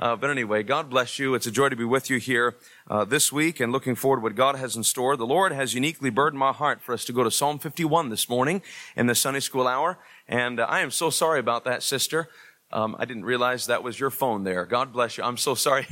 [0.00, 1.34] Uh, but anyway, God bless you.
[1.34, 2.56] It's a joy to be with you here
[2.88, 5.14] uh, this week and looking forward to what God has in store.
[5.14, 8.26] The Lord has uniquely burdened my heart for us to go to Psalm 51 this
[8.26, 8.62] morning
[8.96, 9.98] in the Sunday school hour.
[10.26, 12.30] And uh, I am so sorry about that, sister.
[12.72, 14.64] Um, I didn't realize that was your phone there.
[14.64, 15.24] God bless you.
[15.24, 15.86] I'm so sorry.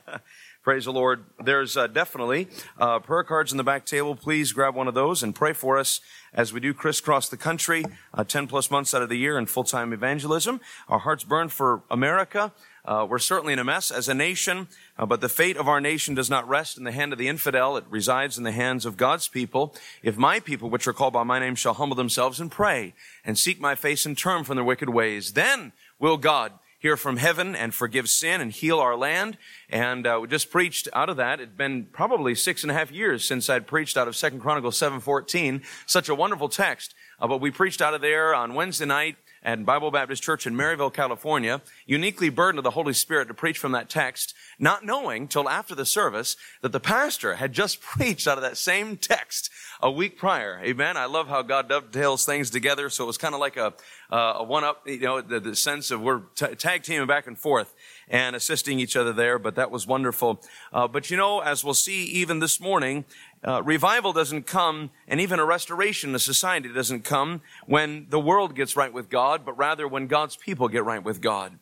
[0.62, 1.24] Praise the Lord.
[1.42, 2.46] There's uh, definitely
[2.78, 4.14] uh, prayer cards in the back table.
[4.14, 6.00] Please grab one of those and pray for us
[6.34, 9.46] as we do crisscross the country, uh, 10 plus months out of the year in
[9.46, 10.60] full-time evangelism.
[10.88, 12.52] Our hearts burn for America.
[12.88, 14.66] Uh, we're certainly in a mess as a nation,
[14.98, 17.28] uh, but the fate of our nation does not rest in the hand of the
[17.28, 17.76] infidel.
[17.76, 19.74] It resides in the hands of God's people.
[20.02, 22.94] If my people, which are called by my name, shall humble themselves and pray
[23.26, 27.18] and seek my face and turn from their wicked ways, then will God hear from
[27.18, 29.36] heaven and forgive sin and heal our land.
[29.68, 31.40] And uh, we just preached out of that.
[31.40, 34.78] It'd been probably six and a half years since I'd preached out of Second Chronicles
[34.78, 35.62] 7.14.
[35.84, 36.94] Such a wonderful text.
[37.20, 39.16] Uh, but we preached out of there on Wednesday night
[39.48, 43.56] at Bible Baptist Church in Maryville, California, uniquely burdened of the Holy Spirit to preach
[43.56, 48.28] from that text, not knowing till after the service that the pastor had just preached
[48.28, 50.60] out of that same text a week prior.
[50.62, 50.98] Amen.
[50.98, 52.90] I love how God dovetails things together.
[52.90, 53.72] So it was kind of like a,
[54.12, 57.26] uh, a one up, you know, the, the sense of we're t- tag teaming back
[57.26, 57.74] and forth
[58.10, 60.40] and assisting each other there, but that was wonderful.
[60.72, 63.04] Uh, but you know, as we'll see even this morning,
[63.46, 68.54] uh, revival doesn't come, and even a restoration of society doesn't come when the world
[68.54, 71.58] gets right with God, but rather when God's people get right with God.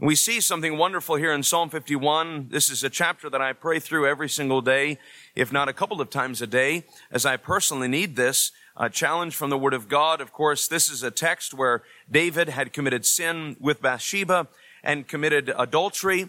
[0.00, 2.50] We see something wonderful here in Psalm 51.
[2.50, 4.98] This is a chapter that I pray through every single day,
[5.34, 9.34] if not a couple of times a day, as I personally need this uh, challenge
[9.34, 10.20] from the Word of God.
[10.20, 14.46] Of course, this is a text where David had committed sin with Bathsheba
[14.82, 16.28] and committed adultery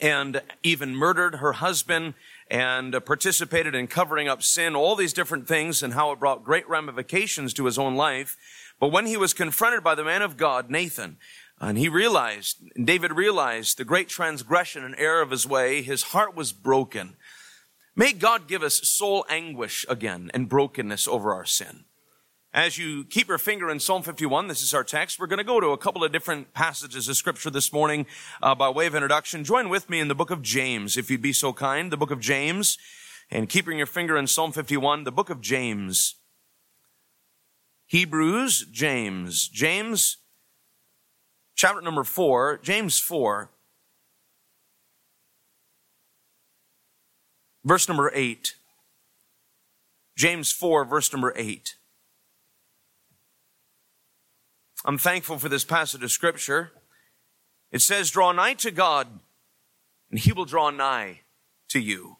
[0.00, 2.14] and even murdered her husband
[2.50, 6.68] and participated in covering up sin, all these different things and how it brought great
[6.68, 8.36] ramifications to his own life.
[8.80, 11.18] But when he was confronted by the man of God, Nathan,
[11.60, 16.36] and he realized, David realized the great transgression and error of his way, his heart
[16.36, 17.16] was broken.
[17.96, 21.84] May God give us soul anguish again and brokenness over our sin.
[22.52, 25.20] As you keep your finger in Psalm 51, this is our text.
[25.20, 28.06] We're going to go to a couple of different passages of scripture this morning
[28.42, 29.44] uh, by way of introduction.
[29.44, 31.92] Join with me in the book of James, if you'd be so kind.
[31.92, 32.78] The book of James,
[33.30, 36.14] and keeping your finger in Psalm 51, the book of James.
[37.84, 40.16] Hebrews, James, James,
[41.54, 43.50] chapter number four, James 4,
[47.62, 48.54] verse number 8.
[50.16, 51.74] James 4, verse number 8.
[54.84, 56.72] I'm thankful for this passage of scripture.
[57.70, 59.20] It says, draw nigh to God
[60.10, 61.20] and he will draw nigh
[61.68, 62.16] to you.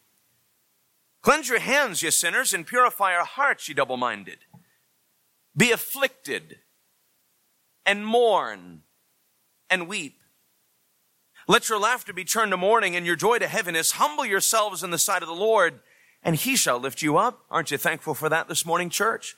[1.22, 4.38] Cleanse your hands, ye sinners, and purify your hearts, ye double-minded.
[5.56, 6.58] Be afflicted
[7.86, 8.82] and mourn
[9.70, 10.20] and weep.
[11.46, 13.92] Let your laughter be turned to mourning and your joy to heaviness.
[13.92, 15.80] Humble yourselves in the sight of the Lord
[16.22, 17.44] and he shall lift you up.
[17.50, 19.36] Aren't you thankful for that this morning, church?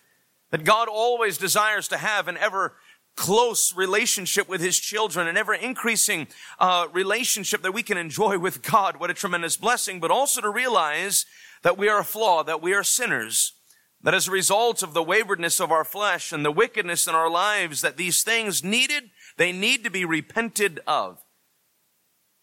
[0.50, 2.74] That God always desires to have an ever
[3.20, 6.26] close relationship with his children, an ever increasing
[6.58, 8.98] uh, relationship that we can enjoy with God.
[8.98, 11.26] What a tremendous blessing, but also to realize
[11.62, 13.52] that we are flawed, that we are sinners,
[14.00, 17.28] that as a result of the waywardness of our flesh and the wickedness in our
[17.28, 21.22] lives, that these things needed, they need to be repented of.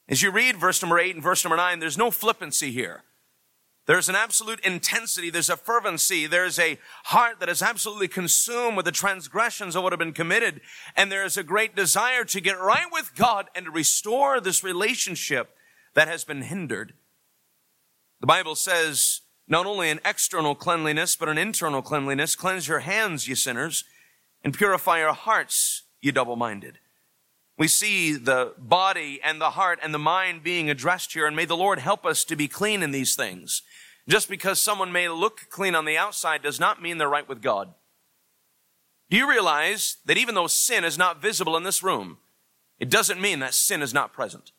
[0.08, 3.04] As you read verse number eight and verse number nine, there's no flippancy here.
[3.88, 5.30] There's an absolute intensity.
[5.30, 6.28] There's a fervency.
[6.28, 10.60] There's a heart that is absolutely consumed with the transgressions of what have been committed.
[10.96, 14.62] And there is a great desire to get right with God and to restore this
[14.62, 15.56] relationship
[15.94, 16.94] that has been hindered.
[18.20, 22.36] The Bible says not only an external cleanliness, but an internal cleanliness.
[22.36, 23.86] Cleanse your hands, ye sinners,
[24.44, 26.80] and purify your hearts, ye double-minded.
[27.58, 31.46] We see the body and the heart and the mind being addressed here, and may
[31.46, 33.64] the Lord help us to be clean in these things.
[34.08, 37.42] Just because someone may look clean on the outside does not mean they're right with
[37.42, 37.74] God.
[39.10, 42.18] Do you realize that even though sin is not visible in this room,
[42.80, 44.52] it doesn't mean that sin is not present?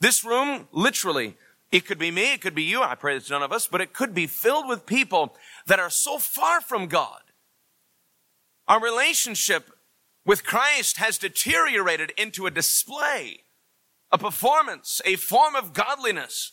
[0.00, 1.36] This room, literally,
[1.70, 3.80] it could be me, it could be you, I pray it's none of us, but
[3.80, 5.36] it could be filled with people
[5.66, 7.20] that are so far from God.
[8.68, 9.70] Our relationship
[10.24, 13.40] with Christ has deteriorated into a display,
[14.10, 16.52] a performance, a form of godliness.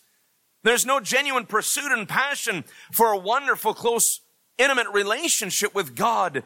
[0.64, 4.22] There's no genuine pursuit and passion for a wonderful, close,
[4.58, 6.44] intimate relationship with God,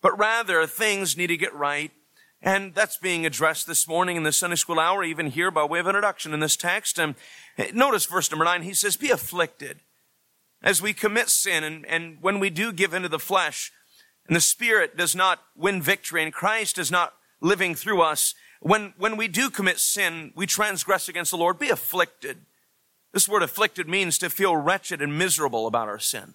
[0.00, 1.90] but rather things need to get right.
[2.42, 5.80] And that's being addressed this morning in the Sunday school hour, even here by way
[5.80, 6.98] of introduction in this text.
[6.98, 7.16] And
[7.72, 9.80] notice verse number nine, he says, be afflicted
[10.62, 13.72] as we commit sin and, and when we do give into the flesh,
[14.26, 18.94] and the Spirit does not win victory and Christ is not living through us, when,
[18.98, 22.38] when we do commit sin, we transgress against the Lord, be afflicted.
[23.16, 26.34] This word afflicted means to feel wretched and miserable about our sin.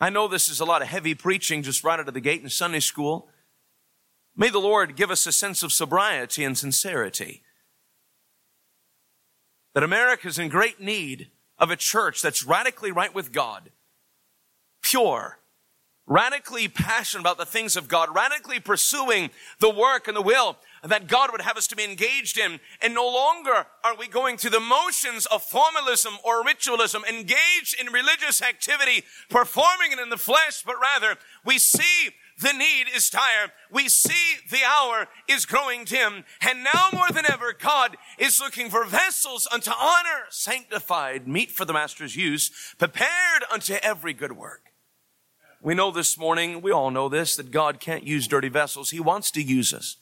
[0.00, 2.42] I know this is a lot of heavy preaching just right out of the gate
[2.42, 3.28] in Sunday school.
[4.36, 7.44] May the Lord give us a sense of sobriety and sincerity.
[9.76, 13.70] That America is in great need of a church that's radically right with God,
[14.82, 15.38] pure,
[16.06, 21.06] radically passionate about the things of God, radically pursuing the work and the will that
[21.06, 22.58] God would have us to be engaged in.
[22.80, 27.92] And no longer are we going through the motions of formalism or ritualism, engaged in
[27.92, 32.10] religious activity, performing it in the flesh, but rather we see
[32.40, 33.52] the need is dire.
[33.70, 36.24] We see the hour is growing dim.
[36.40, 41.64] And now more than ever, God is looking for vessels unto honor, sanctified, meet for
[41.64, 44.71] the master's use, prepared unto every good work.
[45.64, 48.90] We know this morning, we all know this, that God can't use dirty vessels.
[48.90, 49.96] He wants to use us.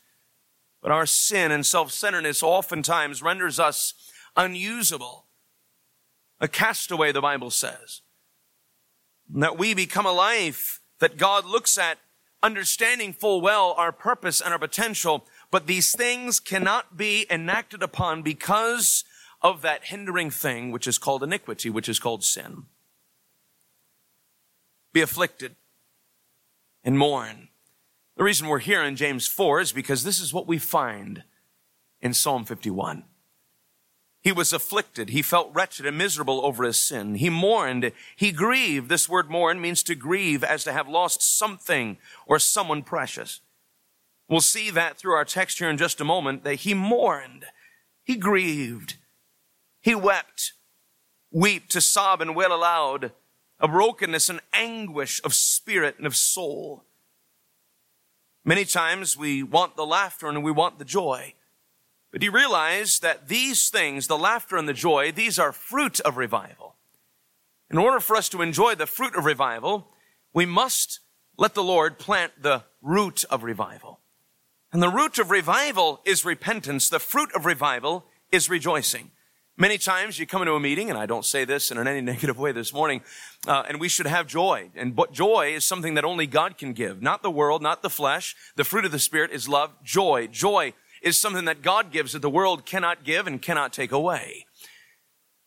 [0.81, 3.93] But our sin and self-centeredness oftentimes renders us
[4.39, 5.27] unusable.
[6.41, 8.01] A castaway, the Bible says.
[9.33, 11.99] And that we become a life that God looks at
[12.43, 18.23] understanding full well our purpose and our potential, but these things cannot be enacted upon
[18.23, 19.05] because
[19.43, 22.65] of that hindering thing which is called iniquity, which is called sin.
[24.93, 25.57] Be afflicted
[26.83, 27.49] and mourn.
[28.17, 31.25] The reason we're here in James 4 is because this is what we find
[32.01, 33.05] in Psalm 51.
[34.23, 35.11] He was afflicted.
[35.11, 37.15] He felt wretched and miserable over his sin.
[37.15, 37.93] He mourned.
[38.17, 38.91] He grieved.
[38.91, 41.97] This word mourn means to grieve as to have lost something
[42.27, 43.41] or someone precious.
[44.29, 47.47] We'll see that through our text here in just a moment that he mourned.
[48.05, 48.97] He grieved.
[49.81, 50.53] He wept.
[51.33, 53.13] Weep to sob and wail aloud
[53.61, 56.85] a brokenness and anguish of spirit and of soul.
[58.45, 61.35] Many times we want the laughter and we want the joy.
[62.11, 66.01] But do you realize that these things, the laughter and the joy, these are fruit
[66.01, 66.77] of revival.
[67.71, 69.89] In order for us to enjoy the fruit of revival,
[70.33, 71.01] we must
[71.37, 74.01] let the Lord plant the root of revival.
[74.73, 76.89] And the root of revival is repentance.
[76.89, 79.11] The fruit of revival is rejoicing.
[79.57, 82.39] Many times you come into a meeting, and I don't say this in any negative
[82.39, 83.03] way this morning,
[83.47, 84.71] uh, and we should have joy.
[84.75, 87.91] And but joy is something that only God can give, not the world, not the
[87.91, 88.35] flesh.
[88.57, 90.29] The fruit of the Spirit is love, joy.
[90.29, 94.47] Joy is something that God gives that the world cannot give and cannot take away.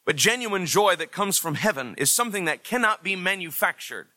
[0.05, 4.07] But genuine joy that comes from heaven is something that cannot be manufactured.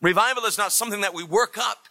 [0.00, 1.86] Revival is not something that we work up.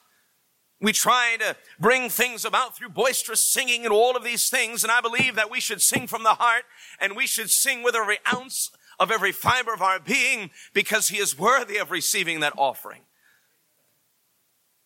[0.82, 4.84] We try to bring things about through boisterous singing and all of these things.
[4.84, 6.64] And I believe that we should sing from the heart
[7.00, 11.18] and we should sing with every ounce of every fiber of our being because he
[11.18, 13.02] is worthy of receiving that offering.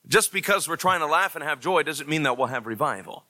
[0.08, 3.26] Just because we're trying to laugh and have joy doesn't mean that we'll have revival.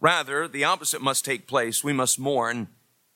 [0.00, 1.82] Rather, the opposite must take place.
[1.82, 2.68] We must mourn.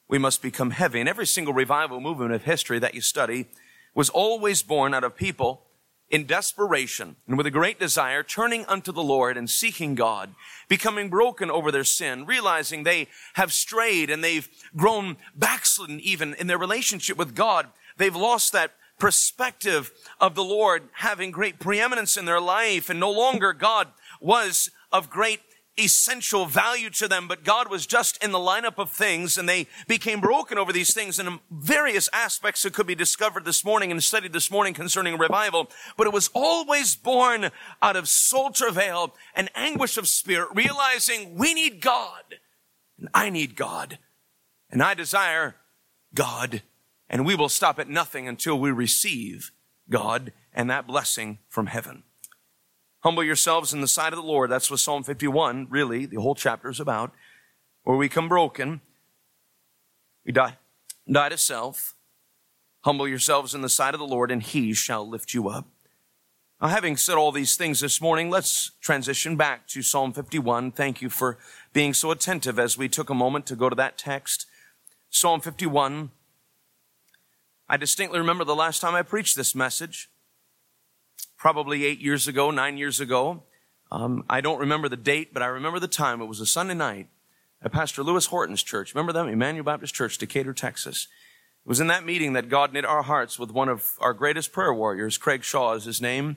[0.09, 1.01] We must become heavy.
[1.01, 3.49] And every single revival movement of history that you study
[3.95, 5.67] was always born out of people
[6.11, 10.35] in desperation and with a great desire, turning unto the Lord and seeking God,
[10.69, 16.49] becoming broken over their sin, realizing they have strayed and they've grown backslidden even in
[16.49, 17.69] their relationship with God.
[17.97, 23.11] They've lost that perspective of the Lord having great preeminence in their life and no
[23.11, 23.89] longer God
[24.21, 25.41] was of great
[25.81, 29.67] essential value to them, but God was just in the lineup of things and they
[29.89, 34.03] became broken over these things and various aspects that could be discovered this morning and
[34.03, 35.71] studied this morning concerning revival.
[35.97, 37.51] But it was always born
[37.83, 42.39] out of soul travail and anguish of spirit, realizing we need God
[42.99, 43.99] and I need God
[44.71, 45.57] and I desire
[46.15, 46.63] God
[47.09, 49.51] and we will stop at nothing until we receive
[49.89, 52.05] God and that blessing from heaven.
[53.01, 54.51] Humble yourselves in the sight of the Lord.
[54.51, 57.13] That's what Psalm 51, really, the whole chapter is about.
[57.83, 58.83] Where we come broken,
[60.25, 60.59] we die,
[61.11, 61.97] die to self.
[62.83, 65.67] Humble yourselves in the sight of the Lord, and he shall lift you up.
[66.61, 70.73] Now, having said all these things this morning, let's transition back to Psalm 51.
[70.73, 71.39] Thank you for
[71.73, 74.47] being so attentive as we took a moment to go to that text.
[75.09, 76.11] Psalm 51.
[77.67, 80.10] I distinctly remember the last time I preached this message
[81.41, 83.43] probably eight years ago, nine years ago.
[83.91, 86.21] Um, I don't remember the date, but I remember the time.
[86.21, 87.09] It was a Sunday night
[87.63, 88.95] at Pastor Lewis Horton's church.
[88.95, 89.27] Remember them?
[89.27, 91.09] Emmanuel Baptist Church, Decatur, Texas.
[91.65, 94.53] It was in that meeting that God knit our hearts with one of our greatest
[94.53, 96.37] prayer warriors, Craig Shaw is his name.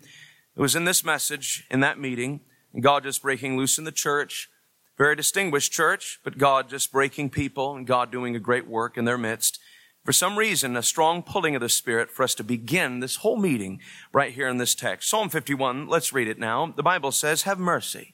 [0.55, 2.39] It was in this message, in that meeting,
[2.79, 4.50] God just breaking loose in the church.
[4.98, 9.05] Very distinguished church, but God just breaking people and God doing a great work in
[9.05, 9.60] their midst
[10.03, 13.38] for some reason, a strong pulling of the Spirit for us to begin this whole
[13.38, 13.79] meeting
[14.12, 15.10] right here in this text.
[15.10, 16.74] Psalm 51, let's read it now.
[16.75, 18.13] The Bible says, have mercy.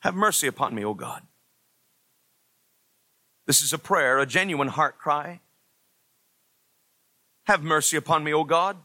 [0.00, 1.22] Have mercy upon me, O God.
[3.46, 5.40] This is a prayer, a genuine heart cry.
[7.46, 8.76] Have mercy upon me, O God.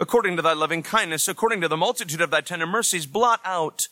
[0.00, 3.88] According to thy loving kindness, according to the multitude of thy tender mercies, blot out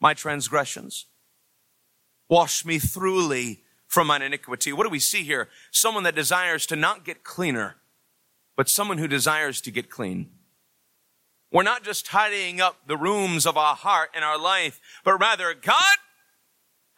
[0.00, 1.06] my transgressions.
[2.30, 4.72] Wash me thoroughly from mine iniquity.
[4.72, 5.48] What do we see here?
[5.72, 7.76] Someone that desires to not get cleaner,
[8.56, 10.30] but someone who desires to get clean.
[11.50, 15.54] We're not just tidying up the rooms of our heart and our life, but rather,
[15.54, 15.96] God,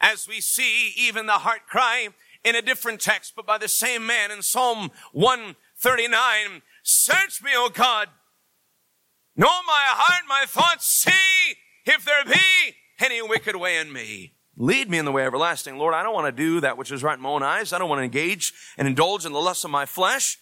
[0.01, 2.09] as we see even the heart cry
[2.43, 7.71] in a different text, but by the same man in Psalm 139, search me, O
[7.73, 8.09] God,
[9.37, 11.55] know my heart, my thoughts, see
[11.87, 14.33] if there be any wicked way in me.
[14.57, 15.79] Lead me in the way everlasting.
[15.79, 17.73] Lord, I don't want to do that which is right in my own eyes.
[17.73, 20.39] I don't want to engage and indulge in the lusts of my flesh.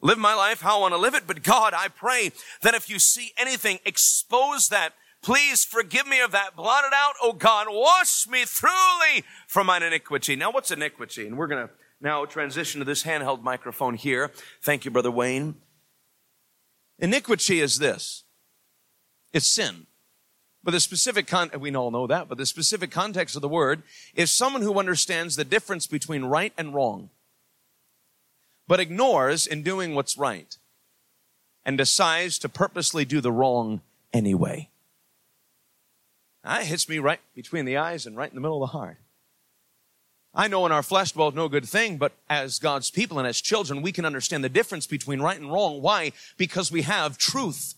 [0.00, 1.26] Live my life how I want to live it.
[1.26, 2.32] But God, I pray
[2.62, 4.92] that if you see anything, expose that.
[5.22, 6.54] Please forgive me of that.
[6.54, 7.68] Blot it out, oh God.
[7.70, 10.36] Wash me thoroughly from mine iniquity.
[10.36, 11.26] Now, what's iniquity?
[11.26, 14.30] And we're going to now transition to this handheld microphone here.
[14.62, 15.54] Thank you, Brother Wayne.
[16.98, 18.24] Iniquity is this.
[19.32, 19.86] It's sin.
[20.64, 23.82] But the specific con, we all know that, but the specific context of the word
[24.14, 27.10] is someone who understands the difference between right and wrong,
[28.66, 30.56] but ignores in doing what's right
[31.66, 34.70] and decides to purposely do the wrong anyway.
[36.42, 38.78] Ah, that hits me right between the eyes and right in the middle of the
[38.78, 38.96] heart.
[40.34, 43.40] I know in our flesh dwells no good thing, but as God's people and as
[43.40, 45.80] children, we can understand the difference between right and wrong.
[45.80, 46.12] Why?
[46.36, 47.74] Because we have truth.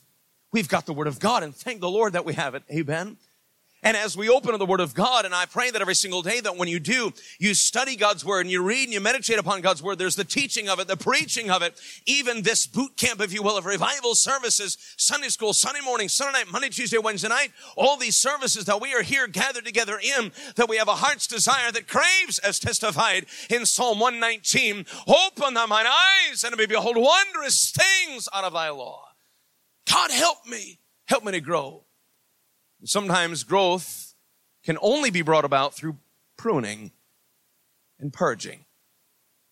[0.56, 2.62] We've got the Word of God, and thank the Lord that we have it.
[2.72, 3.18] Amen.
[3.82, 6.22] And as we open to the Word of God, and I pray that every single
[6.22, 9.38] day that when you do, you study God's Word and you read and you meditate
[9.38, 12.96] upon God's Word, there's the teaching of it, the preaching of it, even this boot
[12.96, 16.96] camp, if you will, of revival services, Sunday school, Sunday morning, Sunday night, Monday, Tuesday,
[16.96, 20.88] Wednesday night, all these services that we are here gathered together in, that we have
[20.88, 26.56] a heart's desire that craves, as testified in Psalm 119, open thou mine eyes and
[26.56, 29.05] may behold wondrous things out of thy law.
[29.90, 31.84] God help me, help me to grow.
[32.84, 34.14] Sometimes growth
[34.64, 35.96] can only be brought about through
[36.36, 36.92] pruning
[37.98, 38.64] and purging,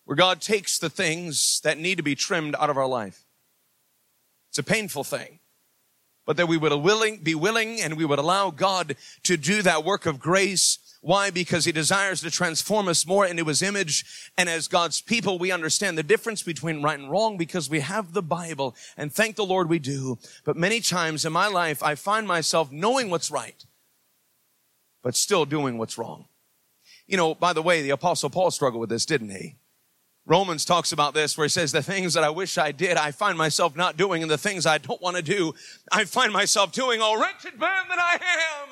[0.04, 3.24] where God takes the things that need to be trimmed out of our life.
[4.50, 5.40] It's a painful thing,
[6.26, 10.06] but that we would be willing and we would allow God to do that work
[10.06, 11.28] of grace why?
[11.28, 14.30] Because he desires to transform us more into his image.
[14.38, 18.14] And as God's people, we understand the difference between right and wrong because we have
[18.14, 18.74] the Bible.
[18.96, 20.18] And thank the Lord we do.
[20.44, 23.66] But many times in my life, I find myself knowing what's right,
[25.02, 26.24] but still doing what's wrong.
[27.06, 29.56] You know, by the way, the apostle Paul struggled with this, didn't he?
[30.26, 33.10] Romans talks about this where he says, the things that I wish I did, I
[33.10, 35.54] find myself not doing, and the things I don't want to do,
[35.92, 37.00] I find myself doing.
[37.02, 38.18] Oh, wretched man that I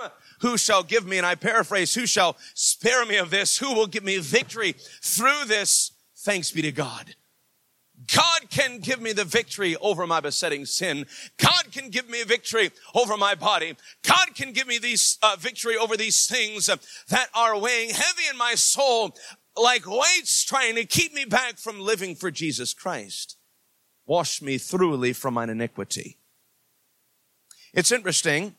[0.02, 0.11] am!
[0.40, 3.59] Who shall give me, and I paraphrase, who shall spare me of this?
[3.59, 5.92] Who will give me victory through this?
[6.16, 7.16] Thanks be to God.
[8.14, 11.06] God can give me the victory over my besetting sin.
[11.37, 13.76] God can give me victory over my body.
[14.02, 18.37] God can give me these uh, victory over these things that are weighing heavy in
[18.37, 19.14] my soul
[19.56, 23.37] like weights trying to keep me back from living for Jesus Christ.
[24.06, 26.18] Wash me thoroughly from mine iniquity.
[27.73, 28.56] It's interesting.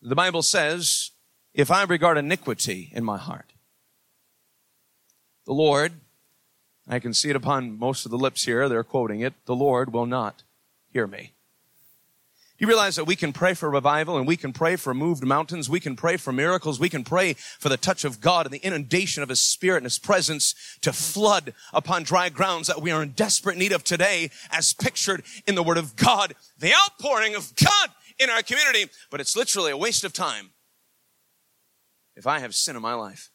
[0.00, 1.10] The Bible says,
[1.54, 3.52] if I regard iniquity in my heart,
[5.44, 5.94] the Lord,
[6.86, 9.92] I can see it upon most of the lips here, they're quoting it, the Lord
[9.92, 10.42] will not
[10.92, 11.32] hear me.
[12.58, 15.70] You realize that we can pray for revival and we can pray for moved mountains?
[15.70, 16.80] We can pray for miracles.
[16.80, 19.86] We can pray for the touch of God and the inundation of His Spirit and
[19.86, 24.30] His presence to flood upon dry grounds that we are in desperate need of today
[24.50, 26.34] as pictured in the Word of God.
[26.58, 30.50] The outpouring of God in our community, but it's literally a waste of time
[32.16, 33.30] if I have sin in my life.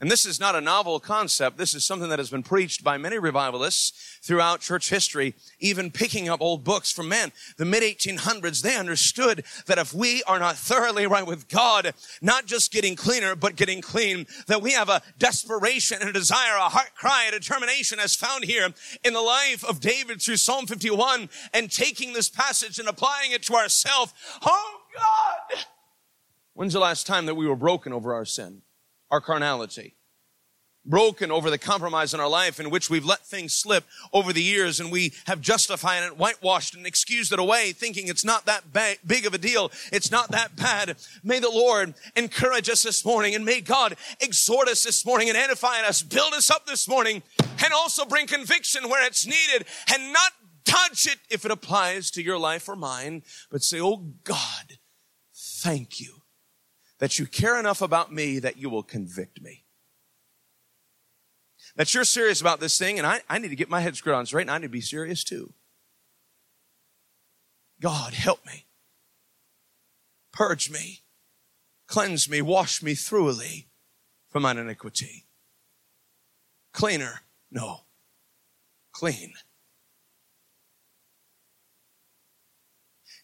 [0.00, 1.58] And this is not a novel concept.
[1.58, 6.26] This is something that has been preached by many revivalists throughout church history, even picking
[6.26, 7.32] up old books from men.
[7.58, 11.92] The mid 1800s, they understood that if we are not thoroughly right with God,
[12.22, 16.56] not just getting cleaner, but getting clean, that we have a desperation and a desire,
[16.56, 18.72] a heart cry, a determination as found here
[19.04, 23.42] in the life of David through Psalm 51 and taking this passage and applying it
[23.42, 24.14] to ourselves.
[24.42, 25.64] Oh God!
[26.54, 28.62] When's the last time that we were broken over our sin?
[29.10, 29.96] Our carnality.
[30.86, 34.42] Broken over the compromise in our life in which we've let things slip over the
[34.42, 38.72] years and we have justified it, whitewashed and excused it away, thinking it's not that
[38.72, 39.70] ba- big of a deal.
[39.92, 40.96] It's not that bad.
[41.22, 45.36] May the Lord encourage us this morning and may God exhort us this morning and
[45.36, 47.22] edify us, build us up this morning
[47.62, 50.32] and also bring conviction where it's needed and not
[50.64, 54.78] touch it if it applies to your life or mine, but say, Oh God,
[55.34, 56.19] thank you
[57.00, 59.64] that you care enough about me that you will convict me.
[61.76, 64.14] That you're serious about this thing, and I, I need to get my head screwed
[64.14, 65.52] on straight, and I need to be serious too.
[67.80, 68.66] God, help me.
[70.32, 71.00] Purge me.
[71.86, 72.42] Cleanse me.
[72.42, 73.68] Wash me thoroughly
[74.28, 75.26] from mine iniquity.
[76.72, 77.22] Cleaner?
[77.50, 77.80] No.
[78.92, 79.32] Clean.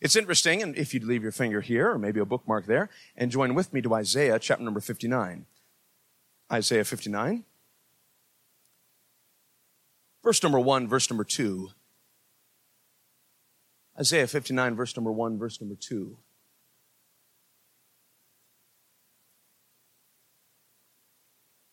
[0.01, 3.31] It's interesting, and if you'd leave your finger here, or maybe a bookmark there, and
[3.31, 5.47] join with me to Isaiah chapter number 59.
[6.53, 7.45] Isaiah 59.
[10.23, 11.71] Verse number 1, verse number 2.
[13.99, 16.19] Isaiah 59, verse number 1, verse number 2.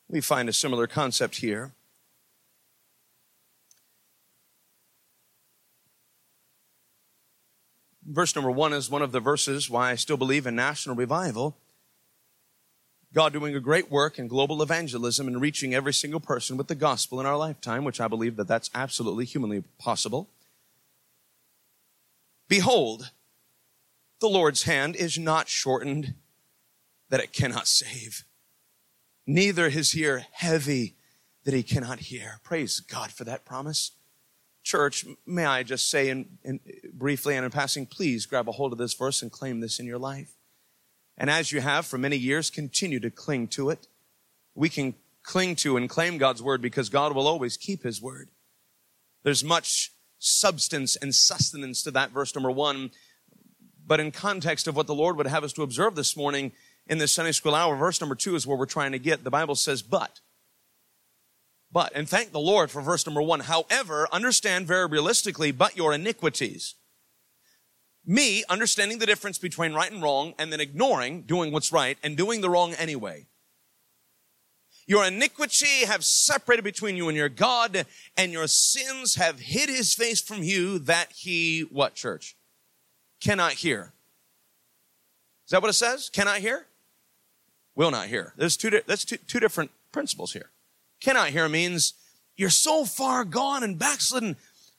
[0.08, 1.74] We find a similar concept here.
[8.06, 11.58] Verse number one is one of the verses why I still believe in national revival.
[13.14, 16.76] God doing a great work in global evangelism and reaching every single person with the
[16.76, 20.30] gospel in our lifetime, which I believe that that's absolutely humanly possible.
[22.48, 23.12] Behold,
[24.20, 26.16] the Lord's hand is not shortened
[27.10, 28.24] that it cannot save.
[29.28, 30.96] Neither his ear heavy
[31.44, 32.40] that he cannot hear.
[32.44, 33.92] Praise God for that promise.
[34.64, 36.60] Church, may I just say in, in,
[36.94, 39.86] briefly and in passing, please grab a hold of this verse and claim this in
[39.86, 40.36] your life.
[41.18, 43.88] And as you have for many years, continue to cling to it.
[44.56, 48.30] We can cling to and claim God's word because God will always keep his word.
[49.24, 52.92] There's much substance and sustenance to that verse number one.
[53.86, 56.54] But in context of what the Lord would have us to observe this morning
[56.88, 59.24] in this Sunday school hour, verse number two is where we're trying to get.
[59.24, 60.22] The Bible says, but.
[61.74, 63.42] But, and thank the Lord for verse number one.
[63.42, 66.76] However, understand very realistically, but your iniquities.
[68.06, 72.16] Me understanding the difference between right and wrong and then ignoring doing what's right and
[72.16, 73.26] doing the wrong anyway.
[74.86, 77.86] Your iniquity have separated between you and your God,
[78.18, 82.36] and your sins have hid his face from you that he, what church?
[83.22, 83.94] Cannot hear.
[85.46, 86.10] Is that what it says?
[86.10, 86.68] Cannot hear?
[87.76, 88.34] Will not hear.
[88.38, 90.50] There's two, that's two, two different principles here.
[91.04, 91.96] Cannot hear means
[92.38, 94.38] you're so far gone and backslidden.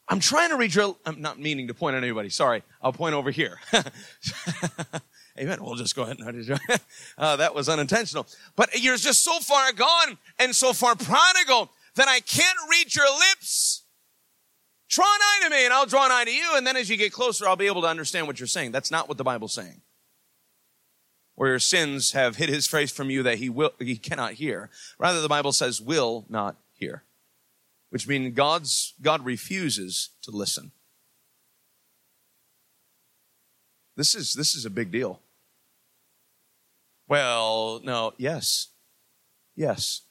[0.09, 2.31] I'm trying to read your, I'm not meaning to point at anybody.
[2.31, 2.63] Sorry.
[2.83, 3.61] I'll point over here.
[5.39, 5.63] Amen.
[5.63, 6.61] We'll just go ahead and
[7.19, 8.27] uh, that was unintentional.
[8.57, 13.11] But you're just so far gone and so far prodigal that I can't read your
[13.31, 13.83] lips.
[14.89, 16.53] Draw an eye to me and I'll draw an eye to you.
[16.55, 18.73] And then as you get closer, I'll be able to understand what you're saying.
[18.73, 19.83] That's not what the Bible's saying
[21.35, 24.71] where your sins have hid his face from you that he will he cannot hear.
[24.99, 27.03] Rather, the Bible says will not hear,
[27.91, 30.73] which means God's God refuses to listen.
[33.97, 35.21] This is this is a big deal.
[37.07, 38.69] Well, no, yes,
[39.55, 40.03] yes.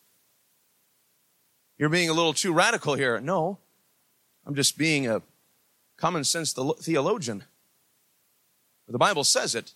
[1.77, 3.19] You're being a little too radical here.
[3.19, 3.57] No,
[4.45, 5.21] I'm just being a
[5.97, 7.43] common sense theologian.
[8.87, 9.73] The Bible says it.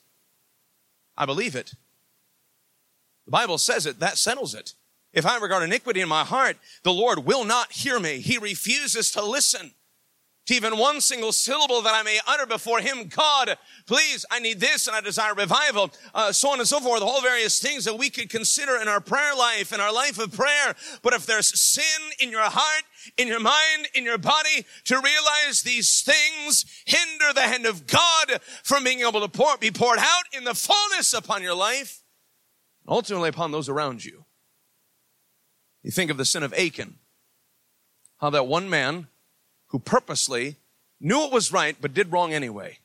[1.17, 1.73] I believe it.
[3.25, 4.73] The Bible says it, that settles it.
[5.13, 8.19] If I regard iniquity in my heart, the Lord will not hear me.
[8.19, 9.71] He refuses to listen
[10.47, 13.07] to even one single syllable that I may utter before Him.
[13.07, 17.01] God, please, I need this and I desire revival, uh, so on and so forth,
[17.01, 20.31] all various things that we could consider in our prayer life, in our life of
[20.31, 20.75] prayer.
[21.01, 21.83] But if there's sin
[22.21, 22.83] in your heart,
[23.17, 28.39] in your mind, in your body, to realize these things hinder the hand of God
[28.63, 32.03] from being able to pour, be poured out in the fullness upon your life,
[32.88, 34.23] ultimately upon those around you.
[35.83, 36.99] You think of the sin of Achan,
[38.19, 39.07] how that one man
[39.67, 40.58] who purposely
[40.99, 42.80] knew it was right but did wrong anyway.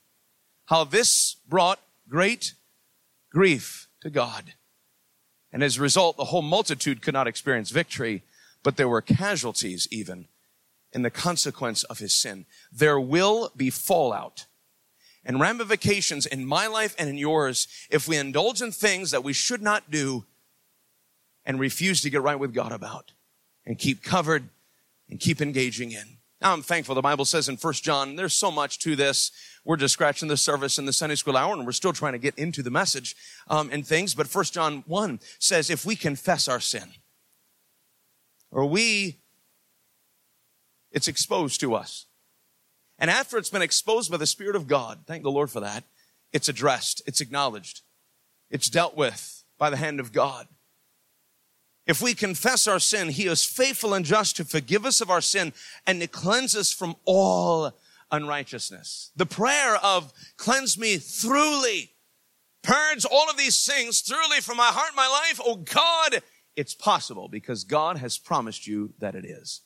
[0.67, 2.55] How this brought great
[3.31, 4.55] grief to God.
[5.53, 8.23] And as a result, the whole multitude could not experience victory,
[8.63, 10.29] but there were casualties even
[10.93, 12.47] in the consequence of his sin.
[12.71, 14.47] There will be fallout
[15.25, 19.33] and ramifications in my life and in yours if we indulge in things that we
[19.33, 20.25] should not do
[21.45, 23.13] and refuse to get right with God about
[23.65, 24.49] and keep covered
[25.09, 26.19] and keep engaging in.
[26.43, 26.97] Now I'm thankful.
[26.97, 29.31] The Bible says in First John, there's so much to this.
[29.65, 32.19] We're just scratching the surface in the Sunday school hour, and we're still trying to
[32.19, 33.15] get into the message
[33.47, 34.13] um, and things.
[34.17, 36.95] But First John 1 says, if we confess our sin,
[38.51, 39.21] or we,
[40.91, 42.07] it's exposed to us.
[42.99, 45.85] And after it's been exposed by the Spirit of God, thank the Lord for that,
[46.33, 47.83] it's addressed, it's acknowledged,
[48.51, 50.49] it's dealt with by the hand of God.
[51.87, 55.21] If we confess our sin, he is faithful and just to forgive us of our
[55.21, 55.53] sin
[55.87, 57.73] and to cleanse us from all
[58.11, 59.11] unrighteousness.
[59.17, 61.93] The prayer of cleanse me throughly
[62.63, 65.41] Purge all of these things thoroughly from my heart, my life.
[65.45, 66.23] Oh God,
[66.55, 69.63] it's possible because God has promised you that it is.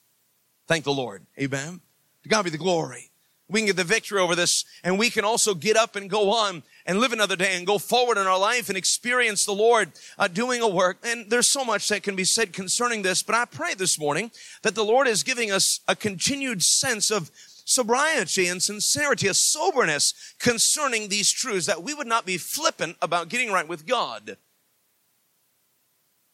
[0.67, 1.27] Thank the Lord.
[1.39, 1.81] Amen.
[2.23, 3.11] To God be the glory.
[3.49, 6.31] We can get the victory over this and we can also get up and go
[6.31, 9.93] on and live another day and go forward in our life and experience the Lord
[10.19, 10.99] uh, doing a work.
[11.05, 14.33] And there's so much that can be said concerning this, but I pray this morning
[14.63, 17.31] that the Lord is giving us a continued sense of
[17.65, 23.29] sobriety and sincerity, a soberness concerning these truths that we would not be flippant about
[23.29, 24.37] getting right with God.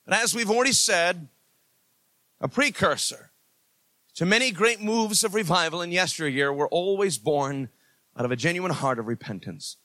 [0.07, 1.29] But as we've already said,
[2.41, 3.32] a precursor
[4.15, 7.69] to many great moves of revival in yesteryear were always born
[8.17, 9.77] out of a genuine heart of repentance.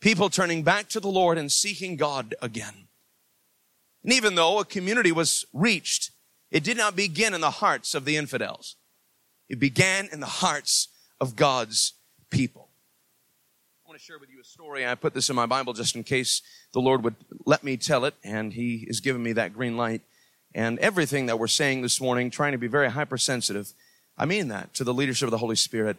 [0.00, 2.86] People turning back to the Lord and seeking God again.
[4.04, 6.12] And even though a community was reached,
[6.50, 8.76] it did not begin in the hearts of the infidels.
[9.48, 10.88] It began in the hearts
[11.20, 11.94] of God's
[12.30, 12.68] people.
[13.84, 14.86] I want to share with you a story.
[14.86, 16.42] I put this in my Bible just in case
[16.72, 20.02] the Lord would let me tell it, and He has given me that green light
[20.54, 23.72] and everything that we're saying this morning, trying to be very hypersensitive.
[24.16, 25.96] I mean that to the leadership of the Holy Spirit.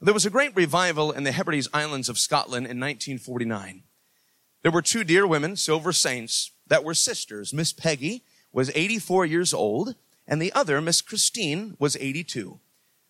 [0.00, 3.82] There was a great revival in the Hebrides Islands of Scotland in 1949.
[4.62, 7.52] There were two dear women, silver saints, that were sisters.
[7.52, 9.94] Miss Peggy was 84 years old,
[10.26, 12.58] and the other, Miss Christine, was 82.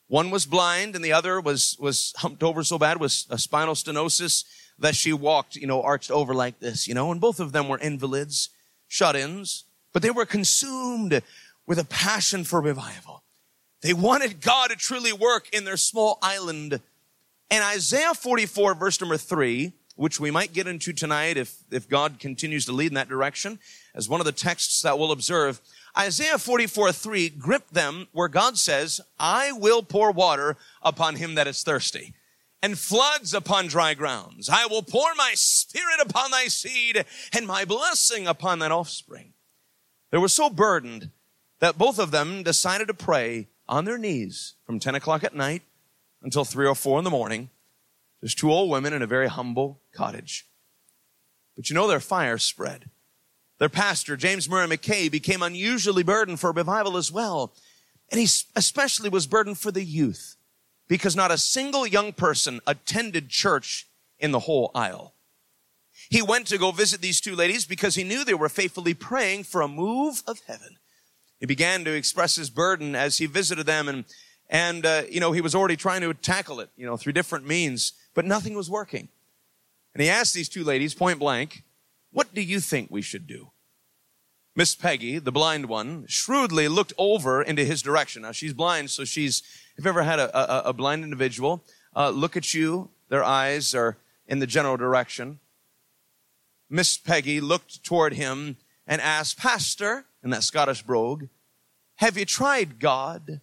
[0.08, 3.74] One was blind, and the other was, was humped over so bad with a spinal
[3.74, 4.44] stenosis
[4.78, 7.68] that she walked, you know, arched over like this, you know, and both of them
[7.68, 8.50] were invalids,
[8.88, 11.22] shut-ins, but they were consumed
[11.66, 13.22] with a passion for revival.
[13.82, 16.80] They wanted God to truly work in their small island.
[17.50, 22.18] And Isaiah 44 verse number three, which we might get into tonight if, if God
[22.18, 23.58] continues to lead in that direction,
[23.94, 25.60] as one of the texts that we'll observe,
[25.98, 31.46] Isaiah 44 3 gripped them where God says, I will pour water upon him that
[31.46, 32.14] is thirsty
[32.62, 34.48] and floods upon dry grounds.
[34.48, 39.31] I will pour my spirit upon thy seed and my blessing upon thine offspring.
[40.12, 41.10] They were so burdened
[41.58, 45.62] that both of them decided to pray on their knees from 10 o'clock at night
[46.22, 47.48] until 3 or 4 in the morning.
[48.20, 50.46] There's two old women in a very humble cottage.
[51.56, 52.90] But you know, their fire spread.
[53.58, 57.54] Their pastor, James Murray McKay, became unusually burdened for revival as well.
[58.10, 60.36] And he especially was burdened for the youth
[60.88, 65.14] because not a single young person attended church in the whole isle.
[66.12, 69.44] He went to go visit these two ladies because he knew they were faithfully praying
[69.44, 70.76] for a move of heaven.
[71.40, 74.04] He began to express his burden as he visited them and,
[74.50, 77.46] and, uh, you know, he was already trying to tackle it, you know, through different
[77.46, 79.08] means, but nothing was working.
[79.94, 81.62] And he asked these two ladies point blank,
[82.10, 83.50] what do you think we should do?
[84.54, 88.20] Miss Peggy, the blind one, shrewdly looked over into his direction.
[88.20, 91.64] Now she's blind, so she's, if you've ever had a, a, a blind individual,
[91.96, 93.96] uh, look at you, their eyes are
[94.28, 95.38] in the general direction.
[96.72, 98.56] Miss Peggy looked toward him
[98.86, 101.26] and asked, Pastor, in that Scottish brogue,
[101.96, 103.42] have you tried God?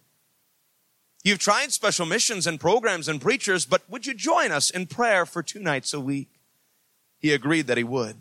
[1.22, 5.24] You've tried special missions and programs and preachers, but would you join us in prayer
[5.24, 6.28] for two nights a week?
[7.18, 8.16] He agreed that he would.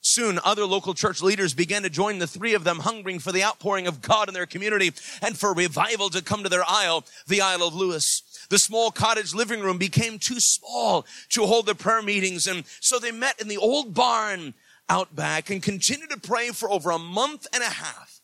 [0.00, 3.42] Soon, other local church leaders began to join the three of them, hungering for the
[3.42, 7.40] outpouring of God in their community and for revival to come to their isle, the
[7.40, 8.22] Isle of Lewis.
[8.48, 12.46] The small cottage living room became too small to hold the prayer meetings.
[12.46, 14.54] And so they met in the old barn
[14.88, 18.20] out back and continued to pray for over a month and a half.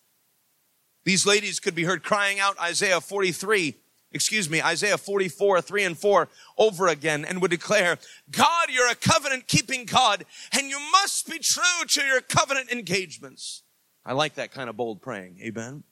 [1.04, 3.74] These ladies could be heard crying out Isaiah 43,
[4.12, 7.98] excuse me, Isaiah 44, 3 and 4 over again and would declare,
[8.30, 13.62] God, you're a covenant keeping God and you must be true to your covenant engagements.
[14.04, 15.38] I like that kind of bold praying.
[15.42, 15.82] Amen.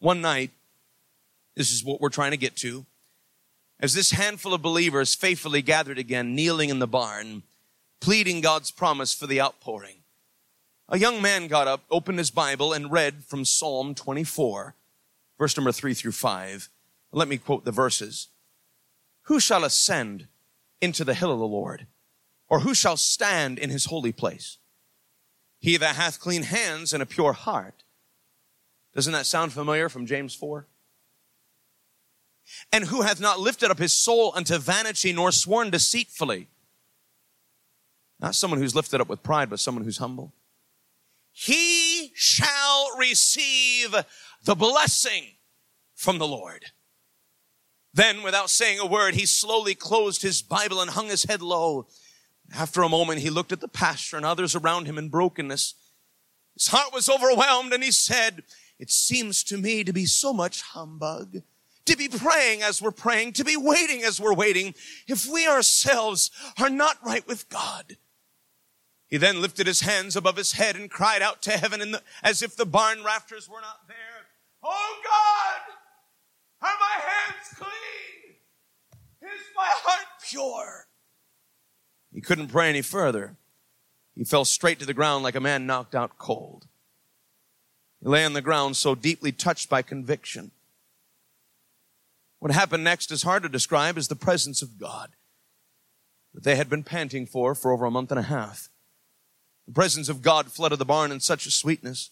[0.00, 0.50] One night,
[1.54, 2.86] this is what we're trying to get to.
[3.82, 7.42] As this handful of believers faithfully gathered again, kneeling in the barn,
[8.00, 9.96] pleading God's promise for the outpouring,
[10.88, 14.76] a young man got up, opened his Bible, and read from Psalm 24,
[15.36, 16.68] verse number 3 through 5.
[17.10, 18.28] Let me quote the verses.
[19.22, 20.28] Who shall ascend
[20.80, 21.88] into the hill of the Lord?
[22.48, 24.58] Or who shall stand in his holy place?
[25.58, 27.82] He that hath clean hands and a pure heart.
[28.94, 30.66] Doesn't that sound familiar from James 4?
[32.72, 36.48] And who hath not lifted up his soul unto vanity nor sworn deceitfully.
[38.20, 40.32] Not someone who's lifted up with pride, but someone who's humble.
[41.32, 43.94] He shall receive
[44.44, 45.24] the blessing
[45.94, 46.66] from the Lord.
[47.94, 51.88] Then, without saying a word, he slowly closed his Bible and hung his head low.
[52.54, 55.74] After a moment, he looked at the pastor and others around him in brokenness.
[56.54, 58.44] His heart was overwhelmed and he said,
[58.78, 61.42] It seems to me to be so much humbug
[61.86, 64.74] to be praying as we're praying, to be waiting as we're waiting,
[65.06, 67.96] if we ourselves are not right with God.
[69.08, 72.42] He then lifted his hands above his head and cried out to heaven the, as
[72.42, 73.96] if the barn rafters were not there.
[74.62, 75.74] Oh God,
[76.66, 78.36] are my hands clean?
[79.20, 80.86] Is my heart pure?
[82.12, 83.36] He couldn't pray any further.
[84.14, 86.66] He fell straight to the ground like a man knocked out cold.
[88.00, 90.52] He lay on the ground so deeply touched by conviction.
[92.42, 95.10] What happened next is hard to describe as the presence of God
[96.34, 98.68] that they had been panting for for over a month and a half.
[99.68, 102.10] The presence of God flooded the barn in such a sweetness.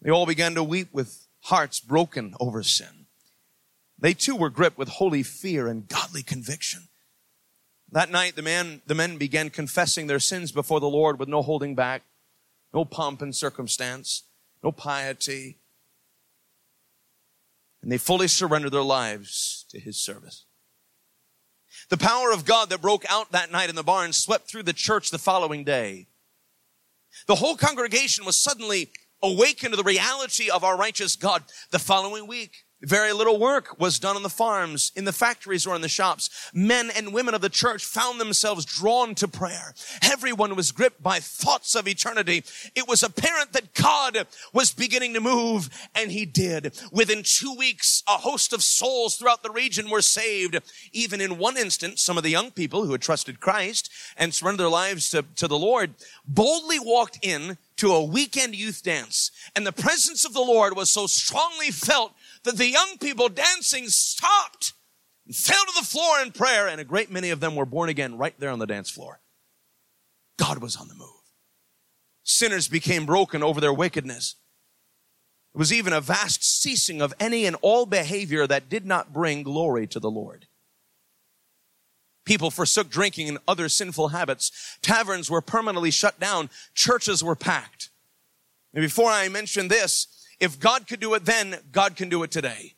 [0.00, 3.06] They all began to weep with hearts broken over sin.
[3.98, 6.86] They too were gripped with holy fear and godly conviction.
[7.90, 11.42] That night, the man, the men began confessing their sins before the Lord with no
[11.42, 12.02] holding back,
[12.72, 14.22] no pomp and circumstance,
[14.62, 15.58] no piety.
[17.82, 20.44] And they fully surrendered their lives to His service.
[21.88, 24.72] The power of God that broke out that night in the barn swept through the
[24.72, 26.06] church the following day.
[27.26, 28.90] The whole congregation was suddenly
[29.22, 32.64] awakened to the reality of our righteous God the following week.
[32.82, 36.50] Very little work was done on the farms, in the factories, or in the shops.
[36.54, 39.74] Men and women of the church found themselves drawn to prayer.
[40.02, 42.42] Everyone was gripped by thoughts of eternity.
[42.74, 46.78] It was apparent that God was beginning to move, and He did.
[46.90, 50.58] Within two weeks, a host of souls throughout the region were saved.
[50.92, 54.64] Even in one instance, some of the young people who had trusted Christ and surrendered
[54.64, 55.94] their lives to, to the Lord
[56.26, 59.30] boldly walked in to a weekend youth dance.
[59.56, 62.12] And the presence of the Lord was so strongly felt
[62.44, 64.72] that the young people dancing stopped
[65.26, 67.88] and fell to the floor in prayer, and a great many of them were born
[67.88, 69.20] again right there on the dance floor.
[70.38, 71.08] God was on the move.
[72.22, 74.36] Sinners became broken over their wickedness.
[75.54, 79.42] It was even a vast ceasing of any and all behavior that did not bring
[79.42, 80.46] glory to the Lord.
[82.24, 84.78] People forsook drinking and other sinful habits.
[84.82, 86.48] Taverns were permanently shut down.
[86.74, 87.90] Churches were packed.
[88.72, 90.06] And before I mention this,
[90.40, 92.74] if God could do it then, God can do it today.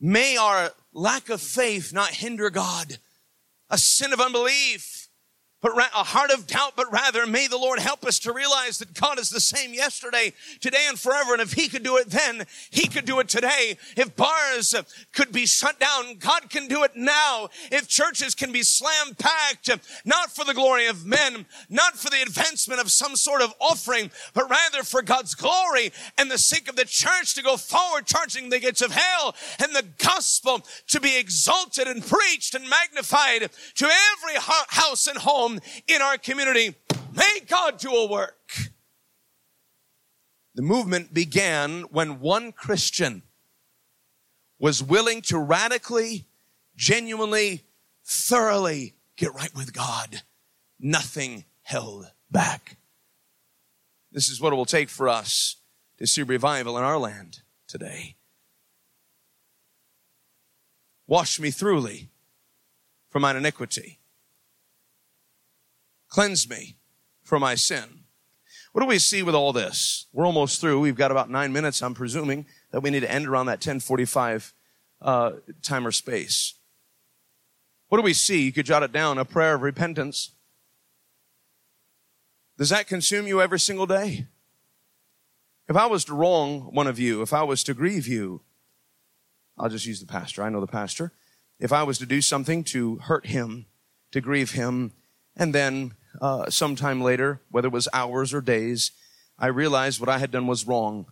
[0.00, 2.98] May our lack of faith not hinder God.
[3.70, 5.03] A sin of unbelief
[5.64, 8.92] but a heart of doubt, but rather may the Lord help us to realize that
[8.92, 11.32] God is the same yesterday, today, and forever.
[11.32, 13.78] And if He could do it then, He could do it today.
[13.96, 14.74] If bars
[15.14, 17.48] could be shut down, God can do it now.
[17.72, 19.70] If churches can be slam packed,
[20.04, 24.10] not for the glory of men, not for the advancement of some sort of offering,
[24.34, 28.50] but rather for God's glory and the sake of the church to go forward, charging
[28.50, 33.86] the gates of hell and the gospel to be exalted and preached and magnified to
[33.86, 35.53] every house and home
[35.86, 36.74] in our community.
[37.14, 38.50] May God do a work.
[40.54, 43.22] The movement began when one Christian
[44.58, 46.26] was willing to radically,
[46.76, 47.64] genuinely,
[48.04, 50.22] thoroughly get right with God.
[50.78, 52.76] Nothing held back.
[54.12, 55.56] This is what it will take for us
[55.98, 58.14] to see revival in our land today.
[61.06, 62.10] Wash me thoroughly
[63.10, 63.98] from mine iniquity
[66.14, 66.76] Cleanse me
[67.24, 68.04] from my sin.
[68.70, 70.06] What do we see with all this?
[70.12, 70.78] We're almost through.
[70.78, 71.82] We've got about nine minutes.
[71.82, 74.54] I'm presuming that we need to end around that 1045
[75.02, 76.54] uh, time or space.
[77.88, 78.44] What do we see?
[78.44, 79.18] You could jot it down.
[79.18, 80.30] A prayer of repentance.
[82.58, 84.28] Does that consume you every single day?
[85.68, 88.42] If I was to wrong one of you, if I was to grieve you,
[89.58, 90.44] I'll just use the pastor.
[90.44, 91.10] I know the pastor.
[91.58, 93.66] If I was to do something to hurt him,
[94.12, 94.92] to grieve him,
[95.36, 98.92] and then uh, sometime later, whether it was hours or days,
[99.38, 101.04] I realized what I had done was wrong.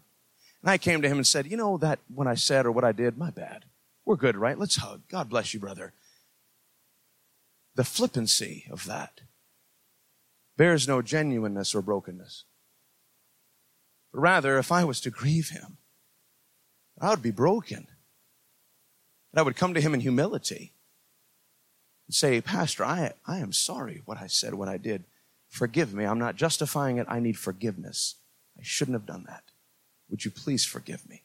[0.62, 2.82] And I came to him and said, You know, that when I said or what
[2.82, 3.66] I did, my bad.
[4.06, 4.58] We're good, right?
[4.58, 5.02] Let's hug.
[5.10, 5.92] God bless you, brother.
[7.74, 9.20] The flippancy of that
[10.56, 12.44] bears no genuineness or brokenness.
[14.14, 15.76] But rather, if I was to grieve him,
[16.98, 17.86] I would be broken.
[19.32, 20.72] And I would come to him in humility
[22.10, 25.04] say, Pastor, I, I am sorry what I said, what I did.
[25.48, 26.04] Forgive me.
[26.04, 27.06] I'm not justifying it.
[27.08, 28.16] I need forgiveness.
[28.58, 29.44] I shouldn't have done that.
[30.10, 31.22] Would you please forgive me?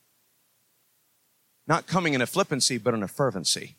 [1.67, 3.75] Not coming in a flippancy, but in a fervency.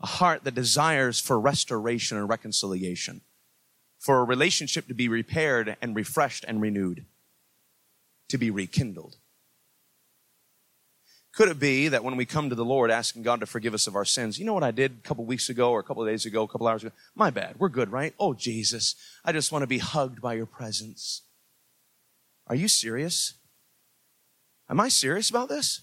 [0.00, 3.22] A heart that desires for restoration and reconciliation,
[3.98, 7.04] for a relationship to be repaired and refreshed and renewed,
[8.28, 9.16] to be rekindled.
[11.34, 13.88] Could it be that when we come to the Lord asking God to forgive us
[13.88, 16.04] of our sins, you know what I did a couple weeks ago or a couple
[16.06, 16.94] days ago, a couple hours ago?
[17.16, 17.56] My bad.
[17.58, 18.14] We're good, right?
[18.20, 18.94] Oh, Jesus,
[19.24, 21.22] I just want to be hugged by your presence.
[22.46, 23.34] Are you serious?
[24.70, 25.80] Am I serious about this?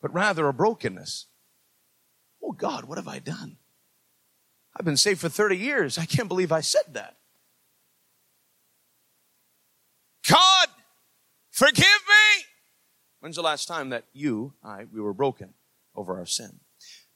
[0.00, 1.26] But rather a brokenness.
[2.42, 3.58] Oh God, what have I done?
[4.74, 5.98] I've been saved for 30 years.
[5.98, 7.16] I can't believe I said that.
[10.26, 10.68] God,
[11.50, 11.84] forgive.
[13.20, 15.54] When's the last time that you, I, we were broken
[15.94, 16.60] over our sin?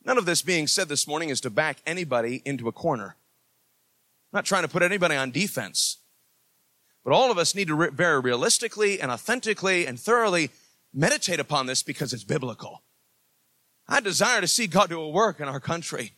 [0.05, 3.17] None of this being said this morning is to back anybody into a corner.
[4.33, 5.99] I'm not trying to put anybody on defense.
[7.05, 10.51] But all of us need to re- very realistically and authentically and thoroughly
[10.93, 12.83] meditate upon this because it's biblical.
[13.89, 16.13] I desire to see God do a work in our country,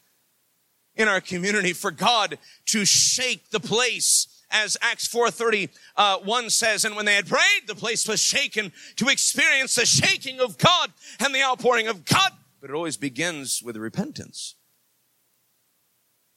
[0.96, 6.96] in our community, for God to shake the place as Acts 4.31 uh, says, and
[6.96, 11.34] when they had prayed, the place was shaken to experience the shaking of God and
[11.34, 12.32] the outpouring of God.
[12.60, 14.54] But it always begins with repentance.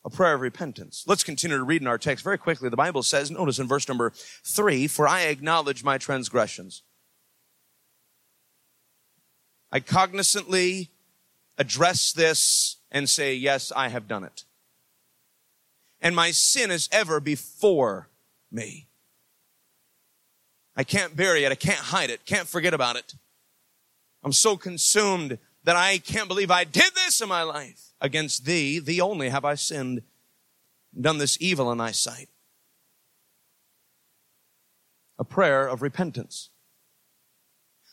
[0.06, 1.04] A prayer of repentance.
[1.06, 2.70] Let's continue to read in our text very quickly.
[2.70, 6.84] The Bible says, notice in verse number three, for I acknowledge my transgressions.
[9.72, 10.90] I cognizantly
[11.58, 14.46] address this and say, yes, I have done it.
[16.02, 18.10] And my sin is ever before
[18.52, 18.88] me.
[20.76, 21.52] I can't bury it.
[21.52, 22.26] I can't hide it.
[22.26, 23.16] Can't forget about it.
[24.24, 27.94] I'm so consumed that I can't believe I did this in my life.
[28.02, 30.04] Against thee, thee only have I sinned,
[31.00, 32.30] done this evil in thy sight.
[35.18, 36.50] A prayer of repentance.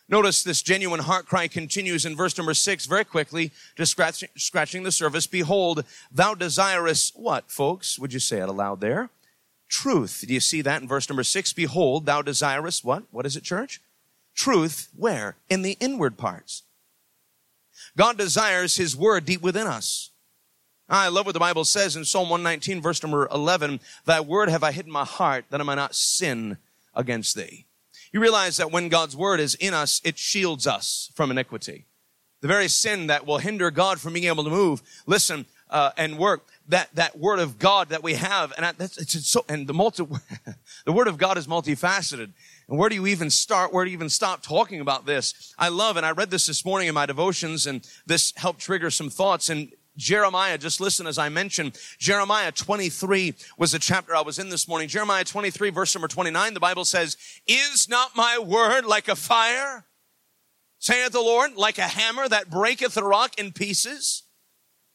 [0.08, 4.84] Notice this genuine heart cry continues in verse number six very quickly, just scratching, scratching
[4.84, 5.26] the surface.
[5.26, 7.98] Behold, thou desirest what, folks?
[7.98, 9.10] Would you say it aloud there?
[9.68, 10.24] Truth.
[10.28, 11.52] Do you see that in verse number six?
[11.52, 13.02] Behold, thou desirest what?
[13.10, 13.80] What is it, church?
[14.34, 14.90] Truth.
[14.96, 15.36] Where?
[15.48, 16.62] In the inward parts.
[17.96, 20.10] God desires his word deep within us.
[20.88, 24.48] Ah, I love what the Bible says in Psalm 119 verse number 11, thy word
[24.48, 26.58] have I hidden my heart that I might not sin
[26.94, 27.65] against thee.
[28.16, 31.84] You realize that when God's word is in us, it shields us from iniquity.
[32.40, 36.16] The very sin that will hinder God from being able to move, listen, uh, and
[36.16, 36.46] work.
[36.68, 39.44] That that word of God that we have, and that's it's so.
[39.50, 40.06] And the multi,
[40.86, 42.32] the word of God is multifaceted.
[42.70, 43.74] And where do you even start?
[43.74, 45.54] Where do you even stop talking about this?
[45.58, 48.90] I love, and I read this this morning in my devotions, and this helped trigger
[48.90, 49.50] some thoughts.
[49.50, 54.48] And Jeremiah, just listen as I mentioned, Jeremiah 23 was the chapter I was in
[54.48, 54.88] this morning.
[54.88, 59.86] Jeremiah 23 verse number 29, the Bible says, Is not my word like a fire?
[60.78, 64.24] Saith the Lord, like a hammer that breaketh the rock in pieces.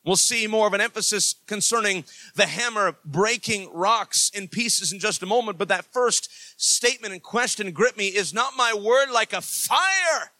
[0.05, 5.21] We'll see more of an emphasis concerning the hammer breaking rocks in pieces in just
[5.21, 9.33] a moment, but that first statement and question grip me, is not my word like
[9.33, 10.31] a fire?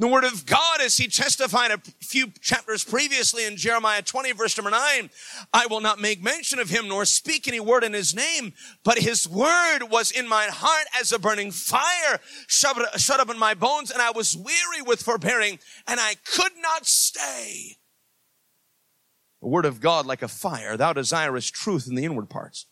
[0.00, 4.56] The word of God, as he testified a few chapters previously in Jeremiah 20 verse
[4.56, 5.10] number 9,
[5.52, 9.00] I will not make mention of him nor speak any word in his name, but
[9.00, 13.90] his word was in my heart as a burning fire shut up in my bones
[13.90, 17.76] and I was weary with forbearing and I could not stay.
[19.42, 22.64] The word of God like a fire, thou desirest truth in the inward parts.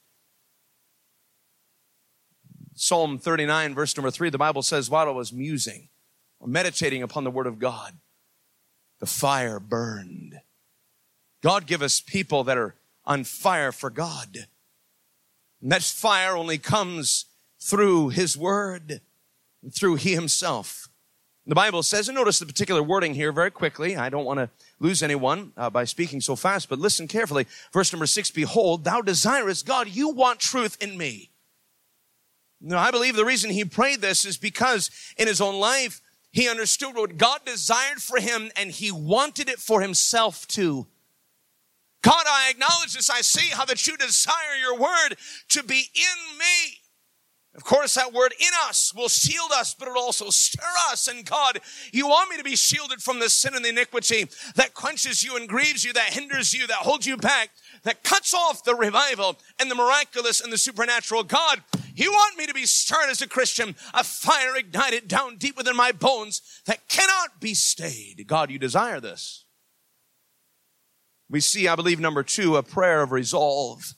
[2.75, 5.91] Psalm 39 verse number 3, the Bible says, while I was musing,
[6.41, 7.95] or meditating upon the Word of God,
[9.01, 10.41] the fire burned.
[11.43, 12.75] God give us people that are
[13.05, 14.47] on fire for God.
[15.63, 17.27] And that fire only comes
[17.61, 19.01] through His Word,
[19.73, 20.89] through He Himself.
[21.47, 23.97] The Bible says, and notice the particular wording here very quickly.
[23.97, 27.47] I don't want to lose anyone uh, by speaking so fast, but listen carefully.
[27.73, 31.31] Verse number six, behold, thou desirest God, you want truth in me.
[32.61, 36.49] Now, I believe the reason he prayed this is because in his own life, he
[36.49, 40.87] understood what God desired for him and he wanted it for himself too.
[42.03, 43.11] God, I acknowledge this.
[43.11, 45.17] I see how that you desire your word
[45.51, 46.79] to be in me.
[47.55, 50.63] Of course, that word in us will shield us, but it'll also stir
[50.93, 51.09] us.
[51.09, 51.59] And God,
[51.93, 55.37] you want me to be shielded from the sin and the iniquity that quenches you
[55.37, 57.51] and grieves you, that hinders you, that holds you back,
[57.83, 61.25] that cuts off the revival and the miraculous and the supernatural.
[61.25, 61.63] God,
[61.99, 65.77] you want me to be stirred as a Christian, a fire ignited down deep within
[65.77, 68.25] my bones that cannot be stayed.
[68.27, 69.45] God, you desire this.
[71.31, 73.95] We see, I believe, number two, a prayer of resolve.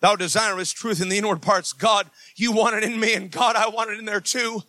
[0.00, 1.72] Thou desirest truth in the inward parts.
[1.72, 4.62] God, you want it in me, and God, I want it in there too.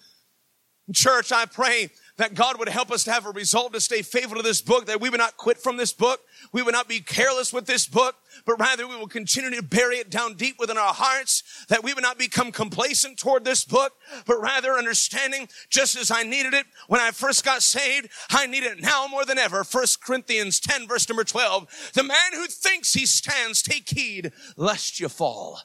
[0.93, 4.37] Church, I pray that God would help us to have a resolve to stay faithful
[4.37, 6.99] to this book, that we would not quit from this book, we would not be
[6.99, 10.77] careless with this book, but rather we will continue to bury it down deep within
[10.77, 13.93] our hearts, that we would not become complacent toward this book,
[14.27, 18.63] but rather understanding just as I needed it when I first got saved, I need
[18.63, 19.63] it now more than ever.
[19.63, 21.91] First Corinthians 10 verse number 12.
[21.93, 25.61] The man who thinks he stands, take heed lest you fall.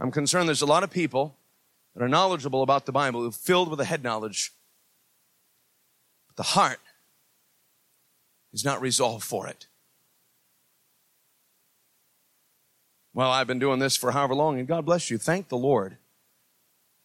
[0.00, 1.36] I'm concerned there's a lot of people
[1.94, 4.52] that are knowledgeable about the Bible, filled with the head knowledge,
[6.28, 6.80] but the heart
[8.52, 9.66] is not resolved for it.
[13.12, 15.18] Well, I've been doing this for however long, and God bless you.
[15.18, 15.96] Thank the Lord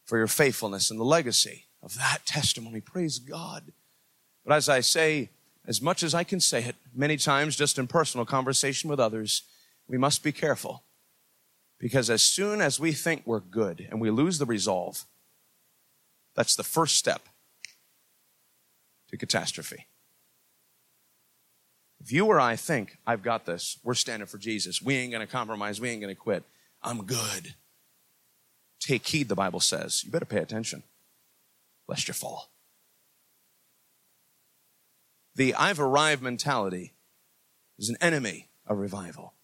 [0.06, 2.80] for your faithfulness and the legacy of that testimony.
[2.80, 3.72] Praise God.
[4.46, 5.32] But as I say,
[5.66, 9.42] as much as I can say it, many times just in personal conversation with others,
[9.88, 10.84] we must be careful
[11.86, 15.06] because as soon as we think we're good and we lose the resolve,
[16.34, 17.30] that's the first step
[19.12, 19.86] to catastrophe.
[22.00, 25.28] If you or I think, I've got this, we're standing for Jesus, we ain't to
[25.32, 26.44] compromise, we ain't to quit,
[26.82, 27.54] I'm good.
[28.80, 30.04] Take heed, the Bible says.
[30.04, 30.82] You better pay attention,
[31.88, 32.50] lest you fall.
[35.36, 36.94] The I've arrived mentality
[37.78, 39.35] is an enemy of revival.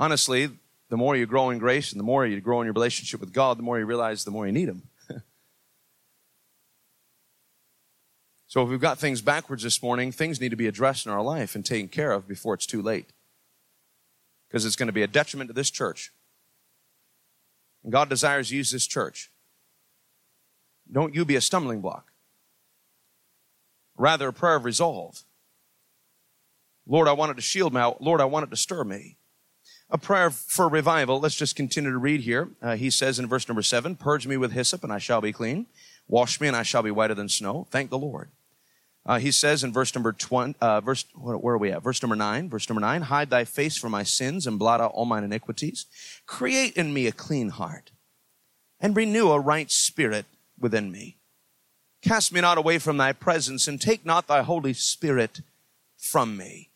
[0.00, 0.48] Honestly,
[0.88, 3.34] the more you grow in grace and the more you grow in your relationship with
[3.34, 4.84] God, the more you realize the more you need Him.
[8.46, 11.20] so if we've got things backwards this morning, things need to be addressed in our
[11.20, 13.10] life and taken care of before it's too late.
[14.48, 16.12] Because it's going to be a detriment to this church.
[17.84, 19.30] And God desires to use this church.
[20.90, 22.10] Don't you be a stumbling block.
[23.98, 25.24] Rather, a prayer of resolve.
[26.86, 27.82] Lord, I wanted to shield me.
[28.00, 29.18] Lord, I wanted to stir me.
[29.92, 31.18] A prayer for revival.
[31.18, 32.48] Let's just continue to read here.
[32.62, 35.32] Uh, he says in verse number seven, Purge me with hyssop, and I shall be
[35.32, 35.66] clean.
[36.06, 37.66] Wash me, and I shall be whiter than snow.
[37.70, 38.28] Thank the Lord.
[39.04, 41.82] Uh, he says in verse number 20, uh, verse, where are we at?
[41.82, 44.92] Verse number 9, verse number 9, hide thy face from my sins and blot out
[44.92, 45.86] all mine iniquities.
[46.26, 47.90] Create in me a clean heart
[48.78, 50.26] and renew a right spirit
[50.58, 51.16] within me.
[52.02, 55.40] Cast me not away from thy presence and take not thy Holy Spirit
[55.96, 56.70] from me.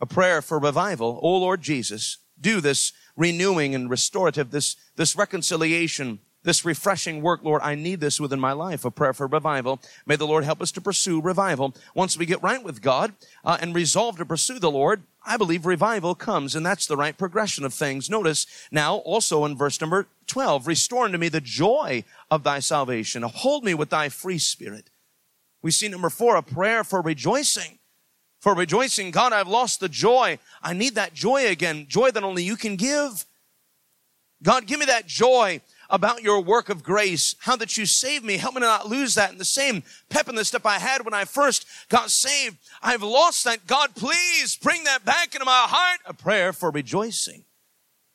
[0.00, 1.18] A prayer for revival.
[1.22, 7.60] O Lord Jesus, do this renewing and restorative, this, this reconciliation this refreshing work, Lord,
[7.62, 9.80] I need this within my life, a prayer for revival.
[10.06, 11.74] May the Lord help us to pursue revival.
[11.92, 13.14] Once we get right with God
[13.44, 17.18] uh, and resolve to pursue the Lord, I believe revival comes, and that's the right
[17.18, 18.08] progression of things.
[18.08, 23.24] Notice now also in verse number 12, restore unto me the joy of thy salvation.
[23.24, 24.88] Hold me with thy free spirit.
[25.62, 27.80] We see number four, a prayer for rejoicing.
[28.40, 30.38] For rejoicing, God, I've lost the joy.
[30.62, 33.24] I need that joy again, joy that only you can give.
[34.42, 38.36] God, give me that joy about your work of grace, how that you saved me.
[38.36, 39.30] Help me to not lose that.
[39.30, 43.02] And the same pep in the step I had when I first got saved, I've
[43.02, 43.66] lost that.
[43.66, 46.00] God, please bring that back into my heart.
[46.04, 47.44] A prayer for rejoicing.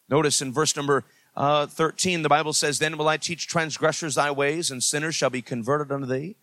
[0.09, 1.05] Notice in verse number
[1.36, 5.30] uh, 13, the Bible says, Then will I teach transgressors thy ways, and sinners shall
[5.30, 6.36] be converted unto thee.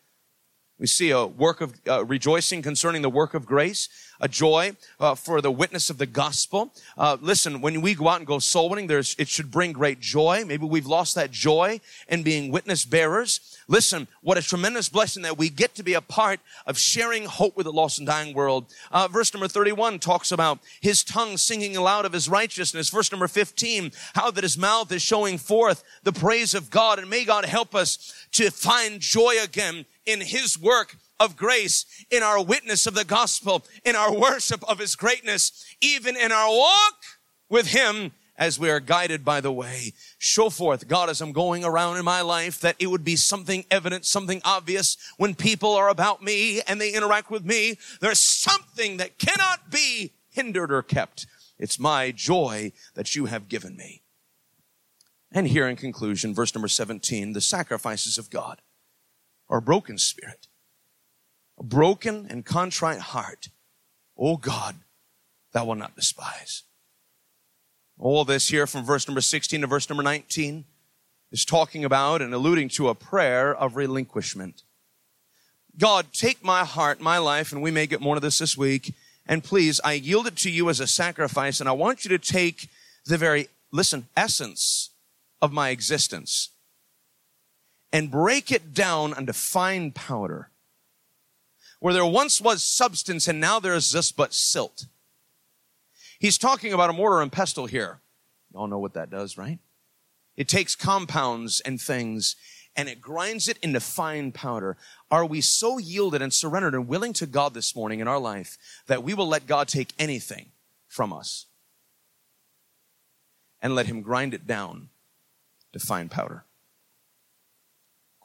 [0.78, 3.88] We see a work of uh, rejoicing concerning the work of grace,
[4.20, 6.72] a joy uh, for the witness of the gospel.
[6.96, 10.00] Uh, listen, when we go out and go soul winning, there's, it should bring great
[10.00, 10.44] joy.
[10.46, 13.58] Maybe we've lost that joy in being witness bearers.
[13.68, 17.56] Listen, what a tremendous blessing that we get to be a part of sharing hope
[17.56, 18.66] with the lost and dying world.
[18.90, 22.88] Uh, verse number 31 talks about his tongue singing aloud of his righteousness.
[22.88, 26.98] Verse number 15, how that his mouth is showing forth the praise of God.
[26.98, 32.22] And may God help us to find joy again in his work of grace, in
[32.22, 36.94] our witness of the gospel, in our worship of his greatness, even in our walk
[37.48, 39.92] with him as we are guided by the way.
[40.18, 43.64] Show forth, God, as I'm going around in my life, that it would be something
[43.70, 47.78] evident, something obvious when people are about me and they interact with me.
[48.00, 51.26] There's something that cannot be hindered or kept.
[51.58, 54.02] It's my joy that you have given me.
[55.32, 58.62] And here in conclusion, verse number 17, the sacrifices of God
[59.50, 60.46] are broken spirit,
[61.58, 63.48] a broken and contrite heart.
[64.16, 64.76] Oh God,
[65.52, 66.62] thou wilt not despise.
[67.98, 70.64] All this here from verse number 16 to verse number 19
[71.32, 74.62] is talking about and alluding to a prayer of relinquishment.
[75.76, 78.94] God, take my heart, my life, and we may get more of this this week.
[79.26, 82.18] And please, I yield it to you as a sacrifice, and I want you to
[82.18, 82.68] take
[83.04, 84.90] the very, listen, essence
[85.42, 86.50] of my existence
[87.92, 90.50] and break it down into fine powder.
[91.80, 94.86] Where there once was substance and now there is just but silt.
[96.18, 98.00] He's talking about a mortar and pestle here.
[98.52, 99.58] You all know what that does, right?
[100.36, 102.36] It takes compounds and things
[102.74, 104.76] and it grinds it into fine powder.
[105.10, 108.56] Are we so yielded and surrendered and willing to God this morning in our life
[108.86, 110.50] that we will let God take anything
[110.86, 111.46] from us
[113.60, 114.90] and let Him grind it down
[115.72, 116.44] to fine powder?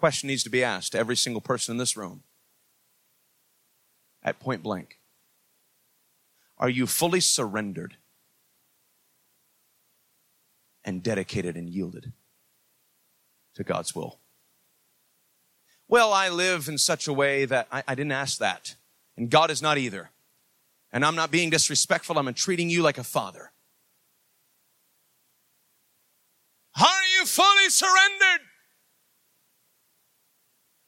[0.03, 2.23] question needs to be asked to every single person in this room
[4.23, 4.99] at point blank?
[6.57, 7.97] Are you fully surrendered
[10.85, 12.13] and dedicated and yielded
[13.55, 14.19] to God's will?
[15.87, 18.75] Well, I live in such a way that I, I didn't ask that,
[19.17, 20.09] and God is not either.
[20.91, 23.51] And I'm not being disrespectful, I'm treating you like a father.
[26.79, 28.47] Are you fully surrendered?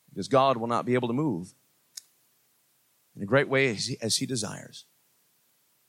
[0.10, 1.54] Because God will not be able to move
[3.16, 4.86] in a great way as he, as he desires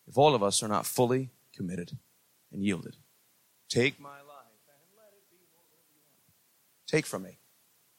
[0.06, 1.98] if all of us are not fully committed
[2.52, 2.96] and yielded.
[3.68, 6.86] Take my life and let it be whatever you want.
[6.86, 7.38] Take from me.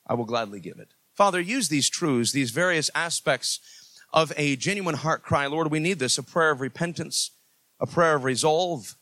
[0.05, 0.93] I will gladly give it.
[1.13, 3.59] Father, use these truths, these various aspects
[4.13, 5.47] of a genuine heart cry.
[5.47, 7.31] Lord, we need this a prayer of repentance,
[7.79, 8.95] a prayer of resolve,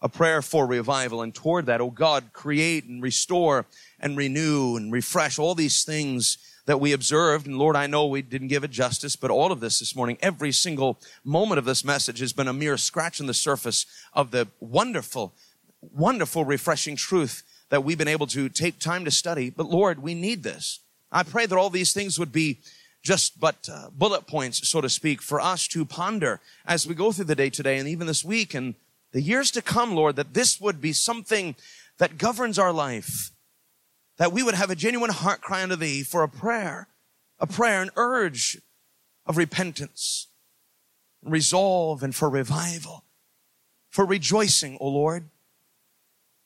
[0.00, 1.20] a prayer for revival.
[1.20, 3.66] And toward that, oh God, create and restore
[4.00, 6.38] and renew and refresh all these things
[6.68, 7.46] that we observed.
[7.46, 10.18] And Lord, I know we didn't give it justice, but all of this this morning,
[10.20, 14.32] every single moment of this message has been a mere scratch on the surface of
[14.32, 15.32] the wonderful,
[15.80, 19.48] wonderful, refreshing truth that we've been able to take time to study.
[19.48, 20.80] But Lord, we need this.
[21.10, 22.58] I pray that all these things would be
[23.02, 27.12] just but uh, bullet points, so to speak, for us to ponder as we go
[27.12, 28.74] through the day today and even this week and
[29.12, 31.54] the years to come, Lord, that this would be something
[31.96, 33.30] that governs our life
[34.18, 36.88] that we would have a genuine heart cry unto thee for a prayer,
[37.38, 38.60] a prayer, an urge
[39.24, 40.26] of repentance,
[41.22, 43.04] resolve, and for revival,
[43.88, 45.30] for rejoicing, O Lord,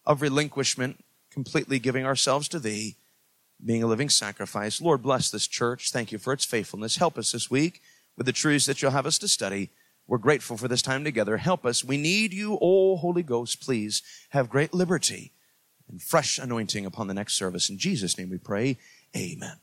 [0.05, 2.97] of relinquishment, completely giving ourselves to thee,
[3.65, 4.81] being a living sacrifice.
[4.81, 5.91] Lord, bless this church.
[5.91, 6.97] Thank you for its faithfulness.
[6.97, 7.81] Help us this week
[8.17, 9.71] with the truths that you'll have us to study.
[10.07, 11.37] We're grateful for this time together.
[11.39, 11.85] Help us.
[11.85, 13.63] We need you, O Holy Ghost.
[13.63, 15.32] Please have great liberty
[15.93, 17.71] and fresh anointing upon the next service.
[17.71, 18.79] In Jesus' name we pray.
[19.17, 19.63] Amen.